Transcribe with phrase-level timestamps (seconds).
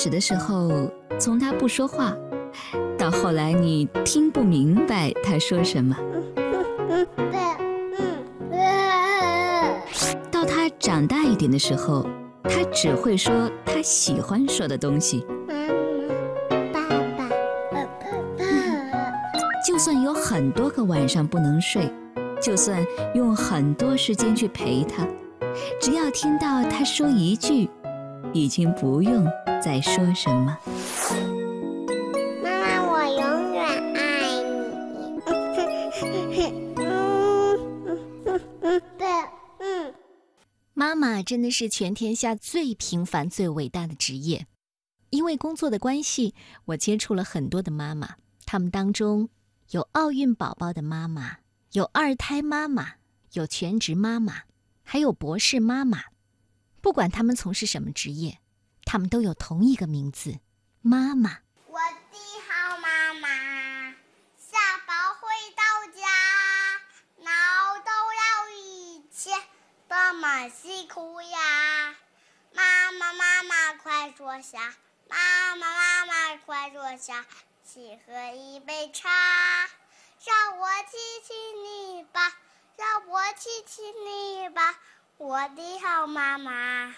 [0.00, 2.16] 始的时候，从他不说话，
[2.96, 5.94] 到后来你听不明白他说什么，
[10.30, 12.08] 到他长大一点的时候，
[12.44, 15.22] 他只会说他喜欢说的东西。
[15.46, 17.28] 妈妈、爸
[17.68, 18.48] 爸、
[19.66, 21.92] 就算有很多个晚上不能睡，
[22.40, 22.82] 就算
[23.14, 25.06] 用很多时间去陪他，
[25.78, 27.68] 只要听到他说一句，
[28.32, 29.26] 已经不用
[29.62, 30.56] 再说什么。
[32.42, 35.20] 妈妈，我永远爱你。
[38.96, 39.06] 对，
[39.58, 39.94] 嗯。
[40.74, 44.46] 妈妈真的是全天下最平凡、最伟大的职业。
[45.10, 46.34] 因为工作的关系，
[46.66, 48.14] 我接触了很多的妈妈，
[48.46, 49.28] 她们当中
[49.70, 51.38] 有奥运宝宝的妈妈，
[51.72, 52.92] 有二胎妈妈，
[53.32, 54.42] 有全职妈妈，
[54.82, 56.09] 还有博士妈妈。
[56.82, 58.38] 不管他们从事什么职业，
[58.84, 60.40] 他们都有同一个名字——
[60.80, 61.40] 妈妈。
[61.66, 63.28] 我的好妈妈，
[64.38, 65.62] 下班回到
[65.94, 66.08] 家，
[67.18, 69.30] 闹抖了一切，
[69.88, 71.94] 多么辛苦呀！
[72.54, 74.74] 妈妈，妈妈，快坐下！
[75.08, 77.26] 妈妈，妈妈，快坐下，
[77.62, 79.08] 请喝一杯茶。
[80.24, 82.32] 让我亲亲你吧，
[82.76, 84.78] 让我亲亲你吧，
[85.20, 86.94] 我的好妈妈，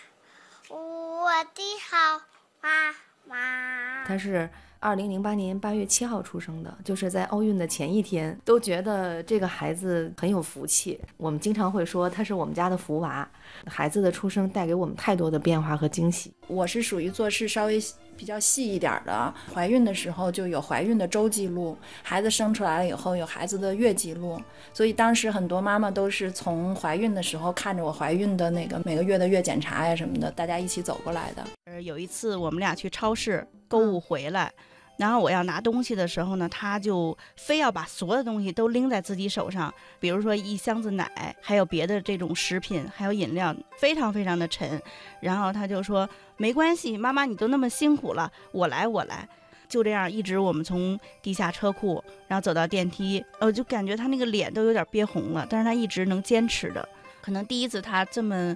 [0.69, 2.23] 我的好
[2.61, 2.95] 妈
[3.27, 4.05] 妈。
[4.05, 4.49] 他是
[4.83, 10.99] 二零零八年八月七号出生的，就是在奥运的前一天，都觉得这个孩子很有福气。
[11.17, 13.27] 我们经常会说他是我们家的福娃，
[13.67, 16.33] 孩子的出生带给我们太多的变化和惊喜。
[16.49, 17.81] 我是属于做事稍微
[18.17, 24.37] 比较细一点的，怀孕的时候就有怀孕的周记录，孩子生出来了以后有孩子的月记录，
[24.75, 31.45] 所以当时很多妈妈都是从怀孕的时候看着我怀孕的那个每个月的月检查呀什么的，大家一起走过来的。
[31.67, 34.53] 呃，有一次我们俩去超市购物回来，
[34.97, 44.81] 然后我要拿东西的时候呢，他就非要把所有的东西都拎在自己手上，比如说一箱子奶，还有别的这种食品，还有饮料，非常非常的沉。
[45.21, 49.29] 然后他就说没关系，妈妈你都那么辛苦了，我来我来。
[49.69, 56.87] 就这样一直我们从地下车库，然后走到电梯，我就感觉他那个脸都有点憋红了，但是他一直能坚持着。
[57.23, 58.55] 可能第一次他这么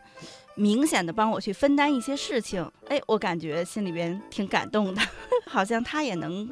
[0.56, 5.00] 明显的帮我去分担一些事情，哎，我感觉心里边挺感动的，
[5.48, 6.48] 好像他也能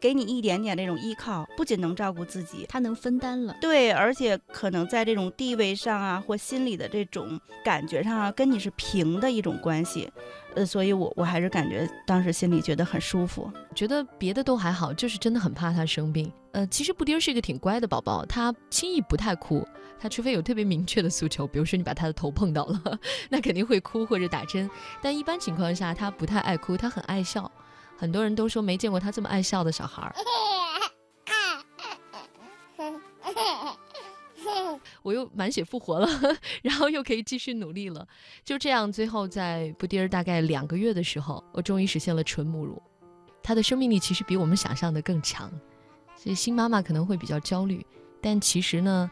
[0.00, 3.56] 给你一点点这种依靠，不仅能照顾自己，他能分担了。
[3.60, 10.10] 对，而且可能在这种地位上啊，或心理的这种感觉上啊，跟你是平的一种关系，
[10.54, 13.50] 呃，所以我我还是感觉当时心里觉得很舒服。
[13.74, 16.32] 觉得别的都还好，就是真的很怕他生病。
[16.52, 19.66] 呃，其实布丁是一个挺乖的宝宝，他轻易不太哭，
[19.98, 22.98] 他除非有特别明确的诉求，比如说你把他的头碰到了，
[23.28, 24.70] 那肯定会哭或者打针。
[25.02, 27.50] 但一般情况下，他不太爱哭，他很爱笑。
[27.96, 30.14] 很多人都说没见过他这么爱笑的小孩儿。
[35.02, 36.08] 我又满血复活了，
[36.62, 38.06] 然后又可以继续努力了。
[38.44, 42.82] 就这样，最后在布丁儿大概两个月的时候，我终于实现了纯母乳。
[43.42, 45.48] 它的生命力其实比我们想象的更强，
[46.16, 47.86] 所以新妈妈可能会比较焦虑。
[48.20, 49.08] 但其实呢，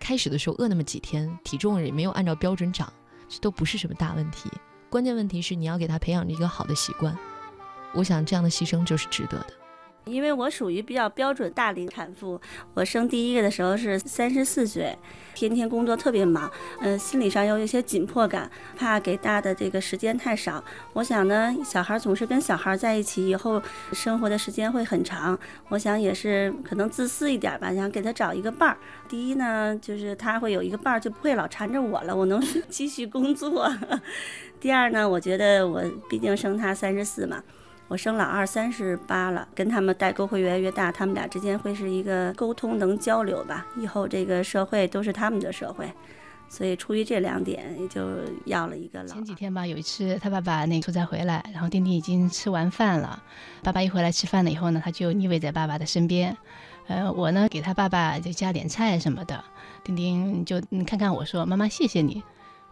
[0.00, 2.92] 开始的时候饿那么几天，体重也没有按照标准长，
[3.28, 4.50] 这都不是什么大问题。
[4.90, 7.16] 关键问题是你要给他培养一个好的习惯。
[7.94, 9.46] 我想这样的牺牲就是值得的。
[10.04, 12.40] 因为我属于比较标准大龄产妇，
[12.72, 14.96] 我生第一个的时候是三十四岁，
[15.34, 16.50] 天天工作特别忙，
[16.80, 20.64] 嗯、心理上又有一些紧迫感，怕给大的这个时间太少。
[20.94, 23.60] 我想呢，小孩总是跟小孩在一起以后，
[23.92, 25.38] 生活的时间会很长。
[25.68, 28.78] 我想也是可能自私一点吧，想给他找一个伴儿。
[29.10, 33.70] 第一呢，就是他会有一个伴儿，就不会老缠着我了，我能 继续工作。
[34.58, 37.42] 第二呢，我觉得我毕竟生他三十四嘛。
[37.88, 45.90] 我生老二三十八了，跟他们代沟会越来越大，他们俩之间会是一个沟通能交流吧，以后这个社会都是他们的社会，
[46.50, 48.06] 所以出于这两点，也就
[48.44, 53.22] 要了一个老前几天吧，有一次他爸爸那个出差回来，然后丁丁已经吃完饭了，
[53.62, 56.36] 爸爸一回来吃饭了以后呢，他就依偎在爸爸的身边，
[56.88, 59.42] 呃，我呢给他爸爸就加点菜什么的，
[59.82, 62.22] 丁丁就嗯看看我说妈妈谢谢你，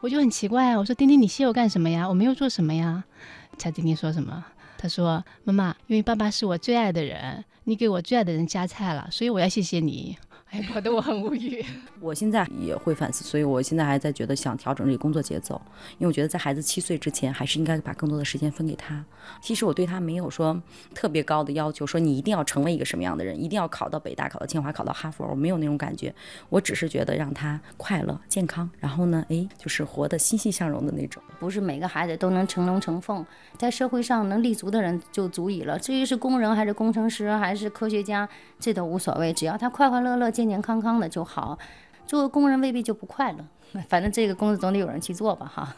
[0.02, 2.06] 我就很奇怪啊，我说丁丁你谢我干什么呀？
[2.06, 3.02] 我没有做什么呀，
[3.56, 4.44] 猜丁丁说什么？
[4.86, 10.16] 他说：“妈妈，因为爸爸是我最爱的人，你给我最爱的人夹菜了，所以我要谢谢你。”
[10.50, 11.64] 哎，搞得我很无语。
[12.00, 15.60] 我现在也会反思，所以我现在还在觉得想调整这个工作节奏，
[15.98, 19.04] 因为我觉得在孩子七岁之前，还是应该把更多的时间分给他。
[19.40, 20.60] 其实我对他没有说
[20.94, 26.14] 特别高的要求，说你一定要成为一个什么样的人，一定要考到北大、考到清华、考到哈佛，我没有那种感觉。
[26.48, 31.20] 我只是觉得让他快乐、健康，然后呢，哎，就是活得欣欣向荣的那种。
[31.40, 33.26] 不是每个孩子都能成龙成凤，
[33.58, 35.76] 在社会上能立足的人就足以了。
[35.78, 38.26] 至于是工人还是工程师还是科学家，
[38.60, 41.58] 这都无所谓，只要他快快乐乐、健健康康的就好。
[42.06, 43.44] 做个工人未必就不快乐，
[43.88, 45.74] 反正这个工作总得有人去做吧，哈。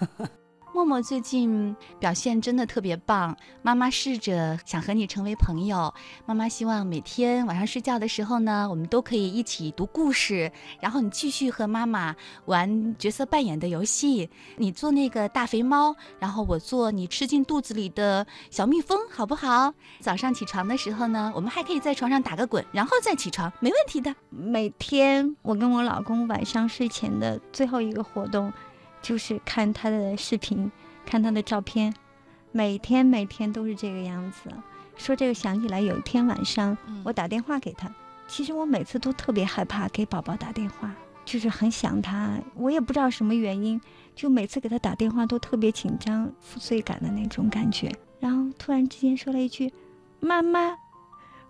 [0.75, 5.93] 默默最近表现真的特别棒，妈妈试着想和你成为朋友。
[6.25, 10.51] 妈妈希望每天晚上睡觉的时候呢，我们都可以一起读故事，
[10.81, 14.31] 然后你继续和妈妈玩角色扮演的游戏。
[14.57, 19.73] 你做那个大肥猫，然后我做你吃进肚子里的小蜜蜂，好不好？
[20.01, 24.15] 早上起床的时候呢，我们还可以在床上打个滚，然后再起床，没问题的。
[24.31, 28.53] 每天我跟我老公晚上睡前的最后一个活动。
[29.01, 30.71] 就是看他的视频，
[31.07, 31.95] 看他的照片，
[32.53, 34.51] 每天每天都是这个样子。
[34.97, 37.89] 说这个想起来，有一天晚上我打电话给他，
[38.27, 40.93] 其实我每次都特别害怕给宝宝打电话，
[41.25, 43.81] 就是很想他，我也不知道什么原因，
[44.17, 47.95] 就每次给他打电话都特别紧张、负罪感的那种感觉。
[48.19, 49.73] 然后突然之间说了一句
[50.19, 50.77] “妈妈”，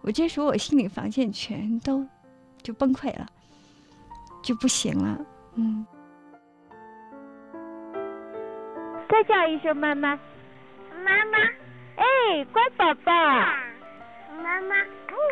[0.03, 2.07] 我这时候我心里防线全都
[2.63, 3.27] 就崩溃了，
[4.43, 5.19] 就不行了，
[5.55, 5.87] 嗯。
[9.19, 10.17] 再叫一声妈妈，
[11.05, 11.39] 妈妈，
[11.97, 13.13] 哎，乖宝宝，
[14.49, 14.77] 妈妈，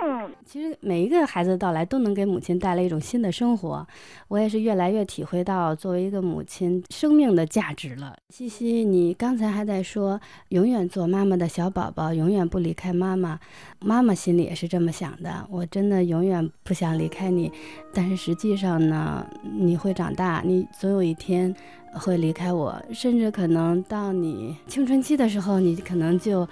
[0.04, 0.30] 嗯。
[0.44, 3.86] 其实每一个孩子的到来都能给母亲带来一种新的生活，
[4.28, 8.14] 我也是越来越体会到作为一个母亲生命的价值了。
[8.28, 10.20] 西西，你刚才还在说
[10.50, 13.40] 永远做妈妈的小宝宝，永远不离开妈妈，
[13.80, 15.46] 妈妈心里也是这么想的。
[15.50, 17.50] 我真的永远不想离开你，
[17.94, 21.54] 但是实际上呢，你会长大，你总有一天。
[21.98, 26.46] 会离开我，甚至可能到你青春期的时候，你可能就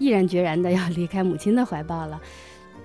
[0.00, 2.20] 毅然决然的要离开母亲的怀抱了。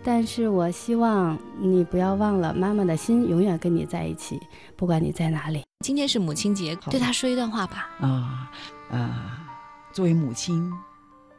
[0.03, 4.39] 但是我希望你不要忘了，妈妈的心永远跟你在一起，
[4.75, 5.63] 不管你在哪里。
[5.83, 7.89] 今天是母亲节，对她说一段话吧。
[8.00, 8.51] 啊
[8.91, 9.47] 啊，
[9.91, 10.71] 作为母亲，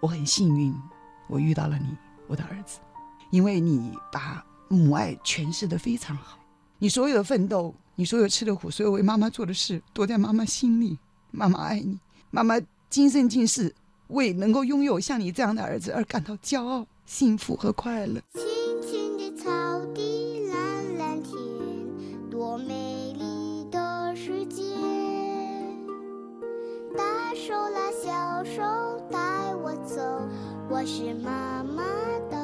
[0.00, 0.74] 我很幸运，
[1.28, 1.96] 我遇到了你，
[2.26, 2.80] 我的儿子，
[3.30, 6.38] 因为你把母爱诠释的非常好，
[6.78, 7.72] 你所有的奋斗。
[7.98, 10.98] 你所有吃的苦，所有为妈妈做的事，都在妈妈心里。
[11.30, 11.98] 妈妈爱你，
[12.30, 13.74] 妈妈今生今世
[14.08, 18.20] 为能够拥有像你这样的儿子而感到骄傲、幸福和快乐。
[18.34, 18.42] 青
[18.82, 19.50] 青的草
[19.94, 21.36] 地，蓝蓝天，
[22.30, 24.62] 多美丽的世界。
[26.96, 28.62] 大手拉小手，
[29.10, 29.18] 带
[29.56, 30.00] 我走，
[30.70, 31.82] 我是妈妈
[32.30, 32.35] 的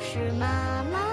[0.00, 1.07] 是妈妈。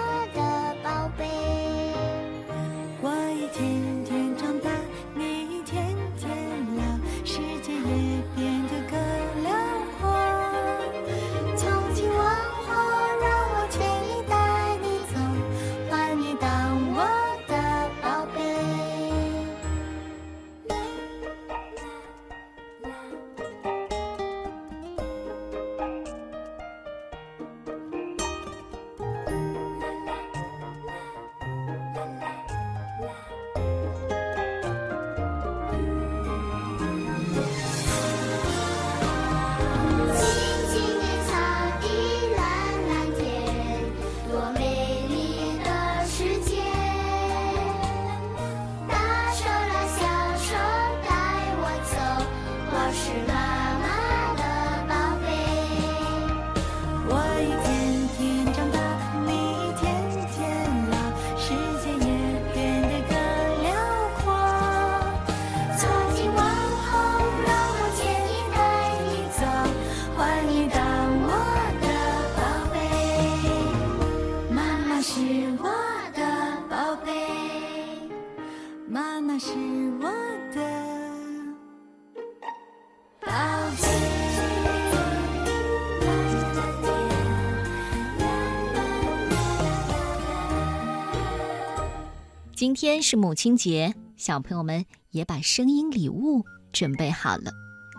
[92.65, 96.43] 今天是母亲节，小朋友们也把声音礼物
[96.74, 97.51] 准备好了，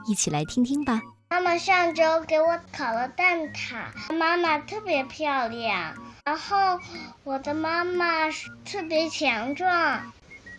[0.08, 1.00] 一起来听听吧。
[1.30, 5.94] 妈妈上周给我烤了蛋挞，妈妈特别漂亮。
[6.24, 6.80] 然后
[7.22, 8.28] 我的妈妈
[8.64, 9.70] 特别强壮，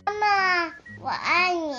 [0.06, 0.72] 妈妈
[1.02, 1.74] 我爱你。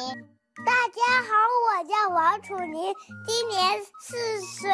[0.63, 1.33] 大家好，
[1.65, 2.93] 我叫王楚宁，
[3.25, 4.69] 今年四岁，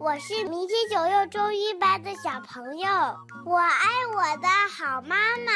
[0.00, 2.88] 我是明天九幼中一班的小朋友。
[3.44, 5.52] 我爱我的好妈妈，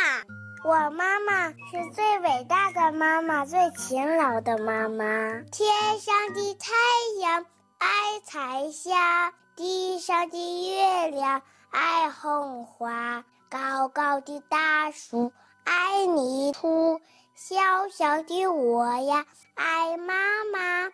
[0.64, 5.04] 我妈妈是最伟大的妈妈，最勤劳的妈妈。
[5.52, 6.74] 天上的太
[7.20, 7.46] 阳
[7.78, 15.32] 爱彩霞，地上的月亮爱红花，高高的大树
[15.64, 17.00] 爱泥土，
[17.36, 19.26] 小小的我呀。
[19.54, 20.14] 爱妈
[20.52, 20.90] 妈，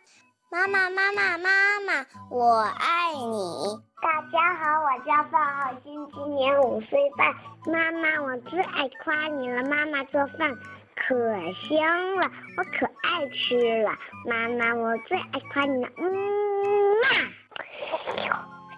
[0.54, 3.76] 妈妈妈妈妈妈，我爱你。
[4.00, 7.34] 大家好，我叫范浩鑫，今年五岁半。
[7.66, 9.64] 妈妈，我最爱夸你了。
[9.64, 10.54] 妈妈做饭
[10.94, 11.12] 可
[11.68, 13.90] 香了，我可爱吃了。
[14.26, 15.90] 妈妈，我最爱夸你了。
[15.96, 16.12] 嗯
[17.02, 17.08] 嘛，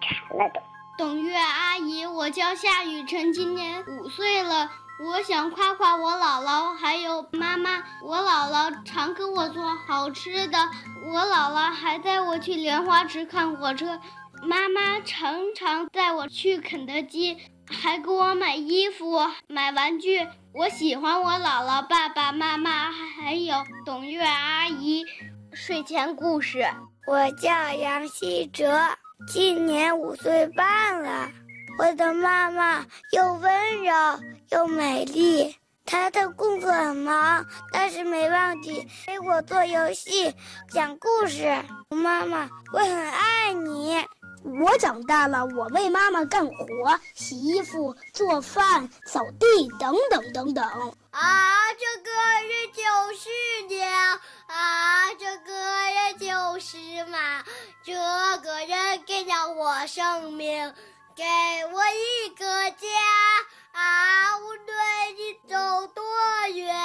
[0.01, 0.59] 馋了都。
[0.97, 4.67] 董月阿姨，我叫夏雨辰，今年五岁了。
[4.99, 10.57] 我想夸夸我姥姥还有妈妈，我姥姥常给我做好吃的，
[11.05, 13.99] 我姥姥还带我去莲花池看火车，
[14.41, 17.37] 妈妈常常带我去肯德基，
[17.69, 20.27] 还给我买衣服、买玩具。
[20.53, 25.03] 我喜欢我姥姥、爸爸妈妈还有董月阿姨。
[25.53, 26.65] 睡前故事，
[27.05, 28.79] 我叫杨希哲，
[29.27, 31.29] 今年五岁半了。
[31.79, 33.93] 我的妈妈又温柔
[34.49, 40.33] 又美丽，她的工作很忙，但是没忘记陪我做游戏、
[40.71, 41.63] 讲故事。
[41.89, 44.05] 妈妈，我很爱你。
[44.61, 50.63] 我长大了，我为妈妈干活，洗衣服、做饭、扫地，等等等等。
[51.11, 52.11] 啊，这个
[52.47, 52.81] 人就
[53.17, 53.29] 是
[53.67, 53.89] 娘，
[54.47, 56.77] 啊，这个人就是
[57.07, 57.43] 妈，
[57.83, 57.93] 这
[58.41, 60.73] 个人给了我生命。
[61.17, 61.23] 给
[61.73, 62.87] 我一个家
[63.77, 64.35] 啊！
[64.39, 64.73] 我对
[65.13, 65.55] 你走
[65.93, 66.03] 多
[66.55, 66.75] 远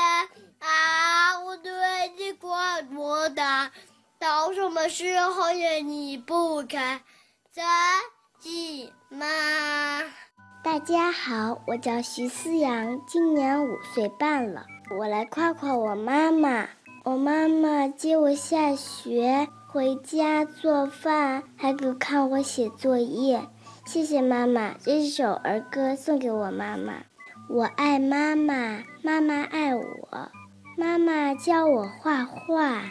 [0.59, 1.73] 啊，我对
[2.19, 3.73] 你管多大，
[4.19, 7.01] 到什么时候也离不开
[7.51, 7.63] 自
[8.39, 9.27] 己妈。
[10.63, 14.67] 大家好，我叫徐思阳，今年五岁半了。
[14.99, 16.69] 我来夸夸我妈妈。
[17.05, 23.43] 我妈妈接我下学，回家做饭，还给看我写作业。
[23.85, 26.95] 谢谢妈妈，这首儿歌送给我妈妈。
[27.49, 30.31] 我爱妈妈，妈妈爱我。
[30.79, 32.83] 妈妈教我画画，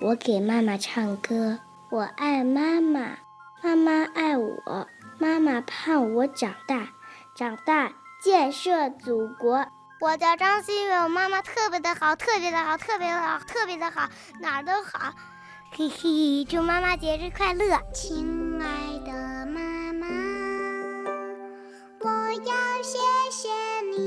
[0.00, 1.58] 我给妈妈唱歌。
[1.90, 3.18] 我爱妈妈，
[3.62, 4.88] 妈妈爱我。
[5.18, 6.88] 妈妈盼我长大，
[7.36, 9.66] 长大建设祖国。
[10.00, 14.08] 我叫张馨月，我妈妈特别的好，特别的好，特别的好，特别的好，
[14.40, 15.12] 哪儿都好。
[15.72, 18.37] 嘿嘿，祝妈妈节日快乐，亲
[22.82, 22.96] 谢
[23.32, 23.48] 谢
[23.96, 23.98] 你，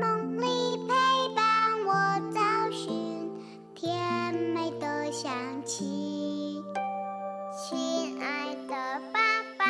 [0.00, 0.94] 梦里陪
[1.34, 1.44] 伴
[1.84, 1.90] 我
[2.32, 2.38] 找
[2.70, 3.28] 寻，
[3.74, 5.32] 甜美的香
[5.64, 6.62] 气。
[7.58, 9.18] 亲爱的爸
[9.58, 9.64] 爸，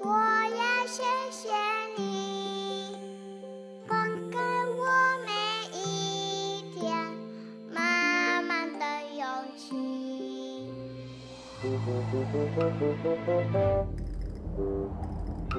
[0.00, 1.48] 我要谢谢
[1.96, 2.96] 你，
[3.86, 4.36] 灌溉
[4.76, 4.82] 我
[5.24, 5.30] 每
[5.78, 5.80] 一
[6.74, 6.82] 天
[7.72, 8.84] 满满的
[9.16, 9.24] 勇
[9.56, 9.68] 气。
[15.50, 15.58] 亲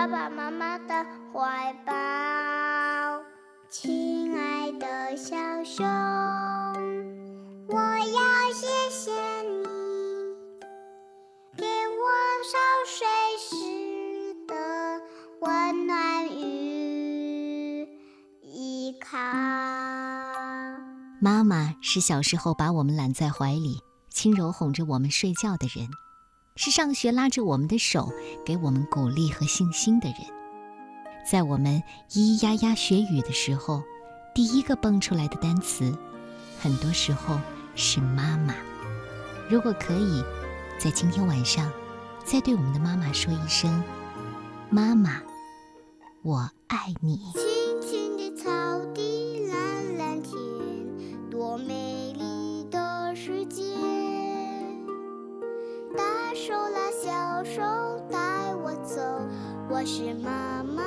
[0.00, 0.94] 爸爸妈妈的
[1.30, 1.92] 怀抱，
[3.68, 5.84] 亲爱的小熊，
[7.66, 9.62] 我要谢谢你，
[11.54, 12.08] 给我
[12.48, 13.06] 烧水
[13.38, 14.54] 时的
[15.40, 17.86] 温暖与
[18.40, 19.18] 依靠，
[21.20, 25.86] 妈妈是小时候把我们揽在怀里，轻柔哄着我们睡觉的人。
[26.62, 28.12] 是上学拉着我们的手，
[28.44, 30.18] 给我们鼓励和信心的人。
[31.26, 33.82] 在我们咿咿呀呀学语的时候，
[34.34, 35.96] 第一个蹦出来的单词，
[36.60, 37.40] 很多时候
[37.74, 38.54] 是妈妈。
[39.48, 40.22] 如果可以，
[40.78, 41.72] 在今天晚上，
[42.26, 43.82] 再对我们的妈妈说一声
[44.68, 45.22] ：“妈妈，
[46.20, 47.18] 我爱你。”
[59.80, 60.84] 我是妈妈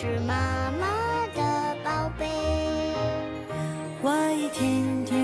[0.00, 2.24] 是妈妈的宝贝。
[4.00, 5.19] 我一天天，